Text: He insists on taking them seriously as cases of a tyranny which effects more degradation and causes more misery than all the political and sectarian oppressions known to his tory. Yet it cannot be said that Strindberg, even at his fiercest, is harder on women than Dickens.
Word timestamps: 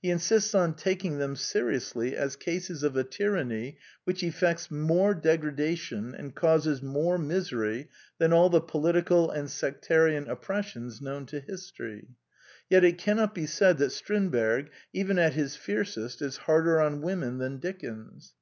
He 0.00 0.08
insists 0.08 0.54
on 0.54 0.72
taking 0.72 1.18
them 1.18 1.36
seriously 1.36 2.16
as 2.16 2.34
cases 2.34 2.82
of 2.82 2.96
a 2.96 3.04
tyranny 3.04 3.76
which 4.04 4.22
effects 4.22 4.70
more 4.70 5.12
degradation 5.12 6.14
and 6.14 6.34
causes 6.34 6.80
more 6.82 7.18
misery 7.18 7.90
than 8.16 8.32
all 8.32 8.48
the 8.48 8.62
political 8.62 9.30
and 9.30 9.50
sectarian 9.50 10.28
oppressions 10.30 11.02
known 11.02 11.26
to 11.26 11.40
his 11.40 11.70
tory. 11.70 12.08
Yet 12.70 12.84
it 12.84 12.96
cannot 12.96 13.34
be 13.34 13.44
said 13.44 13.76
that 13.76 13.92
Strindberg, 13.92 14.70
even 14.94 15.18
at 15.18 15.34
his 15.34 15.56
fiercest, 15.56 16.22
is 16.22 16.38
harder 16.38 16.80
on 16.80 17.02
women 17.02 17.36
than 17.36 17.58
Dickens. 17.58 18.32